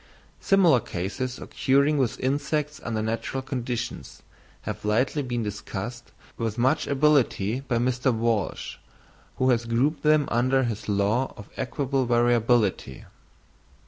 Similar 0.39 0.79
cases 0.79 1.37
occurring 1.37 1.99
with 1.99 2.19
insects 2.19 2.81
under 2.83 3.03
natural 3.03 3.43
conditions 3.43 4.23
have 4.61 4.83
lately 4.83 5.21
been 5.21 5.43
discussed 5.43 6.11
with 6.37 6.57
much 6.57 6.87
ability 6.87 7.59
by 7.59 7.77
Mr. 7.77 8.11
Walsh, 8.11 8.77
who 9.35 9.51
has 9.51 9.65
grouped 9.65 10.01
them 10.01 10.27
under 10.31 10.63
his 10.63 10.89
law 10.89 11.35
of 11.37 11.49
equable 11.55 12.07
variability. 12.07 13.05